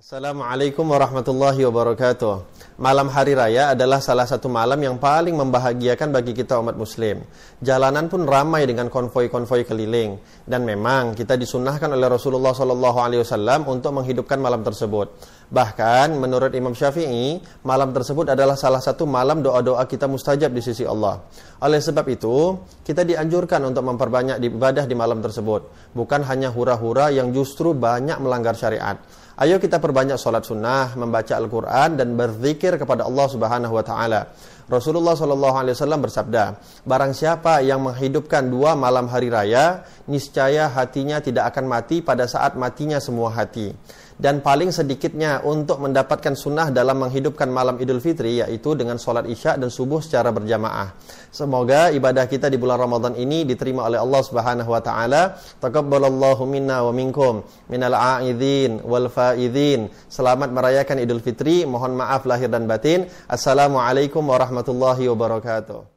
[0.00, 2.64] Assalamualaikum warahmatullahi wabarakatuh.
[2.80, 7.20] Malam hari raya adalah salah satu malam yang paling membahagiakan bagi kita umat muslim.
[7.60, 10.16] Jalanan pun ramai dengan konvoi-konvoi keliling
[10.48, 15.12] dan memang kita disunahkan oleh Rasulullah wasallam untuk menghidupkan malam tersebut.
[15.50, 20.86] Bahkan menurut Imam Syafi'i, malam tersebut adalah salah satu malam doa-doa kita mustajab di sisi
[20.86, 21.26] Allah.
[21.66, 22.54] Oleh sebab itu,
[22.86, 28.54] kita dianjurkan untuk memperbanyak ibadah di malam tersebut, bukan hanya hura-hura yang justru banyak melanggar
[28.54, 29.02] syariat.
[29.40, 34.20] Ayo kita perbanyak sholat sunnah, membaca Al-Quran, dan berzikir kepada Allah Subhanahu wa Ta'ala.
[34.70, 41.70] Rasulullah Wasallam bersabda, barang siapa yang menghidupkan dua malam hari raya, niscaya hatinya tidak akan
[41.70, 43.70] mati pada saat matinya semua hati
[44.20, 49.56] dan paling sedikitnya untuk mendapatkan sunnah dalam menghidupkan malam Idul Fitri yaitu dengan sholat isya
[49.56, 50.92] dan subuh secara berjamaah.
[51.32, 55.40] Semoga ibadah kita di bulan Ramadan ini diterima oleh Allah Subhanahu wa taala.
[55.64, 57.40] Taqabbalallahu minna wa minkum
[57.72, 59.88] minal aidin wal faidin.
[60.12, 61.64] Selamat merayakan Idul Fitri.
[61.64, 63.08] Mohon maaf lahir dan batin.
[63.24, 65.89] Assalamualaikum warahmatullahi wabarakatuh.